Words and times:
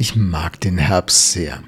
Ich 0.00 0.14
mag 0.14 0.60
den 0.60 0.78
Herbst 0.78 1.32
sehr. 1.32 1.60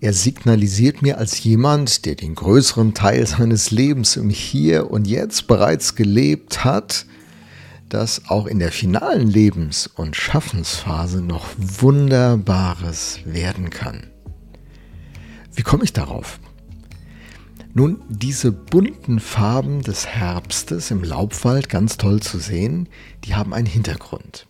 Er 0.00 0.14
signalisiert 0.14 1.02
mir 1.02 1.18
als 1.18 1.44
jemand, 1.44 2.06
der 2.06 2.14
den 2.14 2.34
größeren 2.34 2.94
Teil 2.94 3.26
seines 3.26 3.70
Lebens 3.70 4.16
im 4.16 4.30
Hier 4.30 4.90
und 4.90 5.06
Jetzt 5.06 5.46
bereits 5.46 5.94
gelebt 5.94 6.64
hat, 6.64 7.04
dass 7.90 8.30
auch 8.30 8.46
in 8.46 8.60
der 8.60 8.72
finalen 8.72 9.28
Lebens- 9.28 9.88
und 9.88 10.16
Schaffensphase 10.16 11.20
noch 11.20 11.48
Wunderbares 11.58 13.20
werden 13.26 13.68
kann. 13.68 14.06
Wie 15.54 15.62
komme 15.62 15.84
ich 15.84 15.92
darauf? 15.92 16.40
Nun, 17.74 18.00
diese 18.08 18.52
bunten 18.52 19.20
Farben 19.20 19.82
des 19.82 20.06
Herbstes 20.06 20.90
im 20.90 21.04
Laubwald, 21.04 21.68
ganz 21.68 21.98
toll 21.98 22.20
zu 22.20 22.38
sehen, 22.38 22.88
die 23.24 23.34
haben 23.34 23.52
einen 23.52 23.66
Hintergrund. 23.66 24.46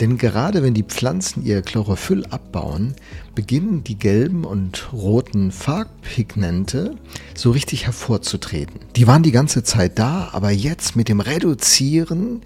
Denn 0.00 0.16
gerade 0.16 0.62
wenn 0.62 0.72
die 0.72 0.82
Pflanzen 0.82 1.44
ihr 1.44 1.60
Chlorophyll 1.60 2.24
abbauen, 2.26 2.94
beginnen 3.34 3.84
die 3.84 3.98
gelben 3.98 4.44
und 4.44 4.92
roten 4.94 5.52
Farbpigmente 5.52 6.96
so 7.34 7.50
richtig 7.50 7.84
hervorzutreten. 7.84 8.80
Die 8.96 9.06
waren 9.06 9.22
die 9.22 9.30
ganze 9.30 9.62
Zeit 9.62 9.98
da, 9.98 10.30
aber 10.32 10.50
jetzt 10.50 10.96
mit 10.96 11.08
dem 11.08 11.20
Reduzieren 11.20 12.40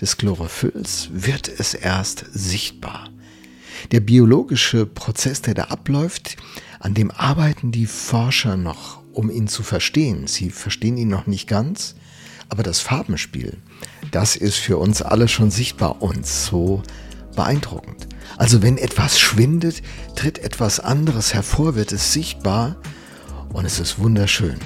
des 0.00 0.18
Chlorophylls 0.18 1.08
wird 1.12 1.48
es 1.48 1.72
erst 1.72 2.26
sichtbar. 2.32 3.08
Der 3.90 4.00
biologische 4.00 4.84
Prozess, 4.84 5.40
der 5.40 5.54
da 5.54 5.64
abläuft, 5.64 6.36
an 6.78 6.92
dem 6.92 7.10
arbeiten 7.10 7.72
die 7.72 7.86
Forscher 7.86 8.56
noch, 8.56 9.00
um 9.12 9.30
ihn 9.30 9.48
zu 9.48 9.62
verstehen. 9.62 10.26
Sie 10.26 10.50
verstehen 10.50 10.98
ihn 10.98 11.08
noch 11.08 11.26
nicht 11.26 11.48
ganz, 11.48 11.94
aber 12.48 12.62
das 12.62 12.80
Farbenspiel, 12.80 13.56
das 14.10 14.36
ist 14.36 14.56
für 14.56 14.78
uns 14.78 15.02
alle 15.02 15.28
schon 15.28 15.50
sichtbar 15.50 16.02
und 16.02 16.26
so 16.26 16.82
beeindruckend. 17.36 18.08
Also 18.36 18.62
wenn 18.62 18.78
etwas 18.78 19.18
schwindet, 19.18 19.82
tritt 20.14 20.38
etwas 20.38 20.80
anderes 20.80 21.34
hervor, 21.34 21.74
wird 21.74 21.92
es 21.92 22.12
sichtbar 22.12 22.76
und 23.52 23.64
es 23.64 23.78
ist 23.78 23.98
wunderschön. 23.98 24.58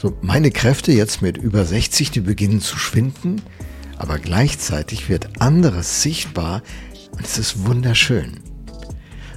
So, 0.00 0.16
meine 0.20 0.50
Kräfte 0.50 0.92
jetzt 0.92 1.22
mit 1.22 1.36
über 1.36 1.64
60, 1.64 2.10
die 2.10 2.20
beginnen 2.20 2.60
zu 2.60 2.78
schwinden, 2.78 3.40
aber 3.98 4.18
gleichzeitig 4.18 5.08
wird 5.08 5.40
anderes 5.40 6.02
sichtbar 6.02 6.62
und 7.12 7.24
es 7.24 7.38
ist 7.38 7.66
wunderschön. 7.66 8.40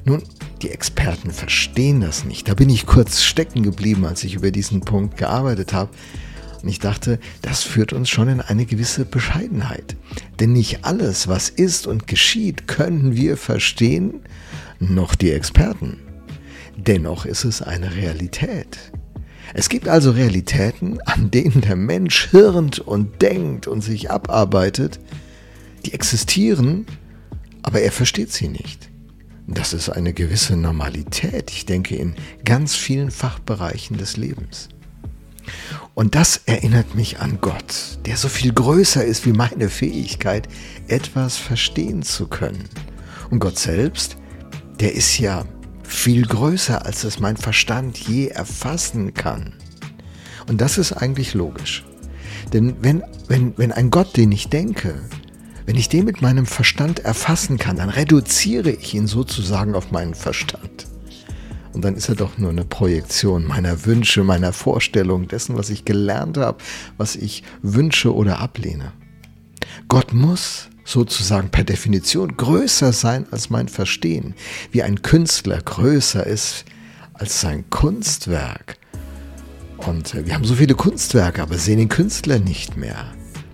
Nun, 0.04 0.24
die 0.62 0.70
Experten 0.70 1.32
verstehen 1.32 2.02
das 2.02 2.26
nicht. 2.26 2.50
Da 2.50 2.54
bin 2.54 2.70
ich 2.70 2.86
kurz 2.86 3.24
stecken 3.24 3.64
geblieben, 3.64 4.06
als 4.06 4.24
ich 4.24 4.36
über 4.36 4.52
diesen 4.52 4.82
Punkt 4.82 5.18
gearbeitet 5.18 5.74
habe. 5.74 5.92
Und 6.62 6.70
ich 6.70 6.80
dachte, 6.80 7.20
das 7.42 7.64
führt 7.64 7.94
uns 7.94 8.10
schon 8.10 8.28
in 8.28 8.42
eine 8.42 8.66
gewisse 8.66 9.06
Bescheidenheit. 9.06 9.96
Denn 10.40 10.54
nicht 10.54 10.84
alles, 10.84 11.28
was 11.28 11.50
ist 11.50 11.88
und 11.88 12.08
geschieht, 12.08 12.68
können 12.68 13.16
wir 13.16 13.38
verstehen, 13.38 14.22
noch 14.80 15.16
die 15.16 15.32
Experten. 15.32 15.98
Dennoch 16.76 17.26
ist 17.26 17.44
es 17.44 17.62
eine 17.62 17.96
Realität. 17.96 18.78
Es 19.54 19.70
gibt 19.70 19.88
also 19.88 20.12
Realitäten, 20.12 21.02
an 21.06 21.32
denen 21.32 21.62
der 21.62 21.76
Mensch 21.76 22.30
hirnt 22.30 22.80
und 22.80 23.22
denkt 23.22 23.68
und 23.68 23.82
sich 23.82 24.12
abarbeitet, 24.12 25.00
die 25.86 25.94
existieren, 25.94 26.86
aber 27.64 27.82
er 27.82 27.92
versteht 27.92 28.32
sie 28.32 28.48
nicht. 28.48 28.90
Das 29.48 29.74
ist 29.74 29.90
eine 29.90 30.14
gewisse 30.14 30.56
Normalität, 30.56 31.50
ich 31.52 31.66
denke, 31.66 31.96
in 31.96 32.14
ganz 32.46 32.76
vielen 32.76 33.10
Fachbereichen 33.10 33.98
des 33.98 34.16
Lebens. 34.16 34.70
Und 35.94 36.16
das 36.16 36.42
erinnert 36.46 36.96
mich 36.96 37.20
an 37.20 37.40
Gott, 37.42 38.00
der 38.06 38.18
so 38.18 38.28
viel 38.28 38.54
größer 38.54 39.04
ist 39.04 39.26
wie 39.26 39.34
meine 39.34 39.70
Fähigkeit, 39.70 40.48
etwas 40.88 41.38
verstehen 41.38 42.04
zu 42.04 42.28
können. 42.28 42.66
Und 43.30 43.40
Gott 43.40 43.60
selbst, 43.60 44.18
der 44.80 44.94
ist 44.94 45.18
ja 45.20 45.46
viel 45.84 46.26
größer, 46.26 46.86
als 46.86 47.04
es 47.04 47.20
mein 47.20 47.38
Verstand 47.38 47.98
je 47.98 48.28
erfassen 48.28 49.14
kann. 49.14 49.54
Und 50.48 50.62
das 50.62 50.78
ist 50.78 50.94
eigentlich 50.94 51.34
logisch. 51.34 51.86
Denn 52.54 52.76
wenn, 52.82 53.04
wenn, 53.28 53.54
wenn 53.58 53.72
ein 53.72 53.92
Gott, 53.92 54.18
den 54.18 54.32
ich 54.32 54.50
denke, 54.50 54.96
wenn 55.66 55.76
ich 55.76 55.90
den 55.90 56.06
mit 56.06 56.22
meinem 56.22 56.48
Verstand 56.48 57.00
erfassen 57.00 57.60
kann, 57.60 57.78
dann 57.78 57.90
reduziere 57.90 58.72
ich 58.72 58.94
ihn 58.96 59.06
sozusagen 59.06 59.76
auf 59.76 59.92
meinen 59.92 60.16
Verstand. 60.16 60.79
Und 61.80 61.86
dann 61.86 61.96
ist 61.96 62.10
er 62.10 62.16
doch 62.16 62.38
nur 62.38 62.50
eine 62.50 62.66
Projektion 62.66 63.48
meiner 63.48 63.86
Wünsche, 63.86 64.26
meiner 64.26 64.52
Vorstellung, 64.52 65.30
dessen, 65.30 65.56
was 65.56 65.70
ich 65.70 65.86
gelernt 65.86 66.38
habe, 66.38 66.58
was 66.98 67.16
ich 67.16 67.42
wünsche 67.62 68.14
oder 68.14 68.40
ablehne. 68.40 68.92
Gott 69.88 70.14
muss 70.14 70.68
sozusagen 70.84 71.52
per 71.52 71.64
Definition 71.64 72.36
größer 72.36 72.92
sein 72.92 73.28
als 73.32 73.50
mein 73.50 73.70
Verstehen, 73.70 74.36
wie 74.72 74.84
ein 74.84 75.04
Künstler 75.04 75.62
größer 75.62 76.28
ist 76.28 76.66
als 77.14 77.40
sein 77.40 77.70
Kunstwerk. 77.70 78.78
Und 79.78 80.26
wir 80.26 80.34
haben 80.34 80.44
so 80.44 80.56
viele 80.56 80.76
Kunstwerke, 80.76 81.42
aber 81.42 81.58
sehen 81.58 81.78
den 81.78 81.88
Künstler 81.88 82.40
nicht 82.40 82.76
mehr. 82.76 83.06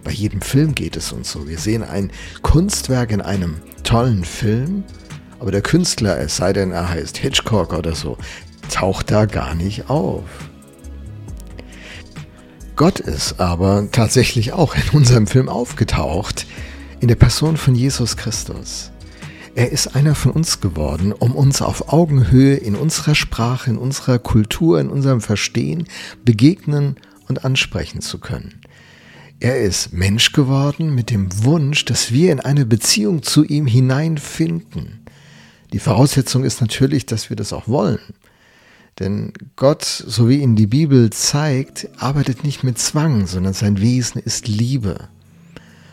Bei 0.04 0.10
jedem 0.10 0.42
Film 0.42 0.74
geht 0.74 0.98
es 0.98 1.12
uns 1.12 1.32
so. 1.32 1.48
Wir 1.48 1.60
sehen 1.60 1.84
ein 1.84 2.10
Kunstwerk 2.42 3.12
in 3.12 3.22
einem 3.22 3.58
tollen 3.84 4.26
Film 4.26 4.84
aber 5.40 5.52
der 5.52 5.62
Künstler, 5.62 6.20
es 6.20 6.38
sei 6.38 6.54
denn, 6.54 6.72
er 6.72 6.90
heißt 6.90 7.18
Hitchcock 7.18 7.74
oder 7.74 7.96
so, 7.96 8.18
taucht 8.70 9.12
da 9.12 9.26
gar 9.26 9.56
nicht 9.56 9.90
auf. 9.90 10.24
Gott 12.76 13.00
ist 13.00 13.40
aber 13.40 13.88
tatsächlich 13.92 14.54
auch 14.54 14.76
in 14.76 14.90
unserem 14.92 15.28
Film 15.28 15.48
aufgetaucht, 15.48 16.46
in 17.00 17.08
der 17.08 17.16
Person 17.16 17.56
von 17.58 17.76
Jesus 17.76 18.18
Christus. 18.18 18.92
Er 19.56 19.72
ist 19.72 19.96
einer 19.96 20.16
von 20.16 20.34
uns 20.34 20.60
geworden, 20.60 21.14
um 21.14 21.34
uns 21.34 21.62
auf 21.62 21.94
Augenhöhe 21.94 22.56
in 22.56 22.76
unserer 22.76 23.16
Sprache, 23.16 23.70
in 23.70 23.78
unserer 23.78 24.20
Kultur, 24.20 24.82
in 24.82 24.90
unserem 24.90 25.22
Verstehen 25.22 25.88
begegnen 26.26 26.98
und 27.30 27.46
ansprechen 27.46 28.02
zu 28.02 28.20
können. 28.20 28.60
Er 29.40 29.62
ist 29.62 29.94
Mensch 29.94 30.34
geworden 30.34 30.94
mit 30.94 31.10
dem 31.10 31.46
Wunsch, 31.46 31.86
dass 31.86 32.12
wir 32.12 32.34
in 32.34 32.42
eine 32.42 32.66
Beziehung 32.66 33.24
zu 33.24 33.46
ihm 33.46 33.68
hineinfinden. 33.68 35.05
Die 35.76 35.80
Voraussetzung 35.80 36.46
ist 36.46 36.62
natürlich, 36.62 37.06
dass 37.06 37.30
wir 37.30 37.36
das 37.36 37.52
auch 37.52 37.68
wollen. 37.68 38.00
Denn 38.98 39.34
Gott, 39.58 39.84
so 39.84 40.30
wie 40.30 40.38
ihn 40.38 40.56
die 40.56 40.68
Bibel 40.68 41.10
zeigt, 41.10 41.90
arbeitet 41.98 42.46
nicht 42.46 42.64
mit 42.64 42.80
Zwang, 42.80 43.28
sondern 43.28 43.52
sein 43.52 43.82
Wesen 43.82 44.22
ist 44.22 44.48
Liebe. 44.48 45.10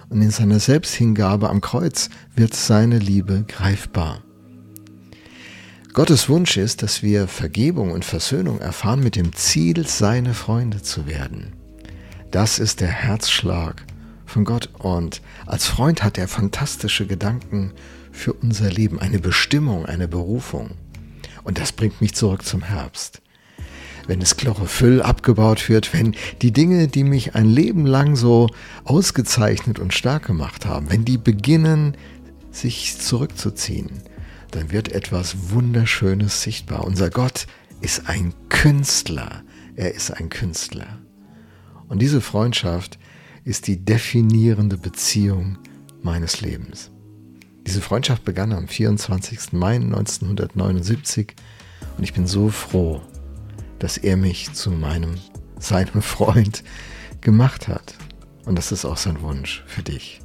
Und 0.09 0.23
in 0.23 0.31
seiner 0.31 0.61
Selbsthingabe 0.61 1.51
am 1.51 1.61
Kreuz 1.61 2.11
wird 2.37 2.55
seine 2.55 3.01
Liebe 3.01 3.45
greifbar. 3.49 4.23
Gottes 5.95 6.29
Wunsch 6.29 6.59
ist, 6.59 6.85
dass 6.85 7.03
wir 7.03 7.27
Vergebung 7.27 7.91
und 7.91 8.05
Versöhnung 8.05 8.61
erfahren 8.61 9.01
mit 9.01 9.17
dem 9.17 9.35
Ziel, 9.35 9.85
seine 9.89 10.33
Freunde 10.33 10.83
zu 10.83 11.09
werden. 11.09 11.55
Das 12.31 12.61
ist 12.61 12.81
der 12.81 12.87
Herzschlag 12.87 13.85
von 14.27 14.45
Gott 14.45 14.71
und 14.79 15.23
als 15.45 15.67
Freund 15.67 16.05
hat 16.05 16.19
er 16.19 16.29
fantastische 16.29 17.09
Gedanken 17.09 17.73
für 18.13 18.33
unser 18.33 18.71
Leben, 18.71 19.01
eine 19.01 19.19
Bestimmung, 19.19 19.87
eine 19.87 20.07
Berufung. 20.07 20.73
Und 21.43 21.59
das 21.59 21.73
bringt 21.73 22.01
mich 22.01 22.15
zurück 22.15 22.45
zum 22.45 22.63
Herbst. 22.63 23.21
Wenn 24.07 24.21
das 24.21 24.37
Chlorophyll 24.37 25.03
abgebaut 25.03 25.69
wird, 25.69 25.93
wenn 25.93 26.15
die 26.41 26.53
Dinge, 26.53 26.89
die 26.89 27.05
mich 27.05 27.35
ein 27.35 27.47
Leben 27.47 27.87
lang 27.87 28.17
so 28.17 28.49
ausgezeichnet 28.85 29.79
und 29.79 29.95
stark 29.95 30.27
gemacht 30.27 30.67
haben, 30.67 30.91
wenn 30.91 31.05
die 31.05 31.19
beginnen, 31.19 31.97
sich 32.51 32.99
zurückzuziehen, 32.99 33.91
dann 34.51 34.71
wird 34.71 34.93
etwas 34.93 35.51
Wunderschönes 35.51 36.43
sichtbar. 36.43 36.85
Unser 36.85 37.11
Gott 37.11 37.47
ist 37.81 38.09
ein 38.09 38.35
Künstler. 38.49 39.43
Er 39.75 39.95
ist 39.95 40.11
ein 40.11 40.29
Künstler. 40.29 40.99
Und 41.89 42.01
diese 42.01 42.21
Freundschaft 42.21 42.99
ist 43.45 43.67
die 43.67 43.85
definierende 43.85 44.77
Beziehung 44.77 45.59
meines 46.03 46.41
Lebens. 46.41 46.92
Diese 47.67 47.81
Freundschaft 47.81 48.25
begann 48.25 48.53
am 48.53 48.69
24. 48.69 49.53
Mai 49.53 49.77
1979 49.77 51.35
und 51.97 52.05
ich 52.05 52.13
bin 52.13 52.27
so 52.27 52.49
froh, 52.49 53.01
dass 53.79 53.99
er 53.99 54.17
mich 54.17 54.53
zu 54.53 54.71
meinem, 54.71 55.15
seinem 55.59 56.03
Freund 56.03 56.65
gemacht 57.21 57.69
hat. 57.69 57.95
Und 58.45 58.57
das 58.57 58.73
ist 58.73 58.85
auch 58.85 58.97
sein 58.97 59.21
Wunsch 59.21 59.63
für 59.67 59.83
dich. 59.83 60.22